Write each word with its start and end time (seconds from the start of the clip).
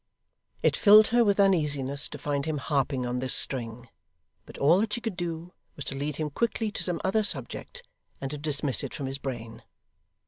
It 0.63 0.75
filled 0.75 1.09
her 1.09 1.23
with 1.23 1.39
uneasiness 1.39 2.09
to 2.09 2.17
find 2.17 2.47
him 2.47 2.57
harping 2.57 3.05
on 3.05 3.19
this 3.19 3.35
string, 3.35 3.87
but 4.47 4.57
all 4.57 4.79
that 4.81 4.93
she 4.93 4.99
could 4.99 5.15
do, 5.15 5.53
was 5.75 5.85
to 5.85 5.95
lead 5.95 6.15
him 6.15 6.31
quickly 6.31 6.71
to 6.71 6.81
some 6.81 6.99
other 7.03 7.21
subject, 7.21 7.83
and 8.19 8.31
to 8.31 8.39
dismiss 8.39 8.83
it 8.83 8.95
from 8.95 9.05
his 9.05 9.19
brain. 9.19 9.61